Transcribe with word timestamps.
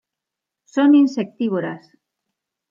Son 0.73 0.89
Insectívoras. 0.95 1.83